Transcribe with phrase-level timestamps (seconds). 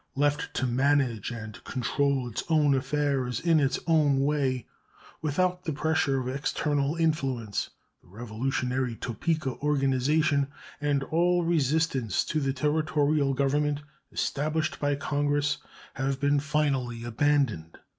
[0.15, 4.65] Left to manage and control its own affairs in its own way,
[5.21, 7.69] without the pressure of external influence,
[8.01, 10.47] the revolutionary Topeka organization
[10.81, 15.59] and all resistance to the Territorial government established by Congress
[15.93, 17.77] have been finally abandoned.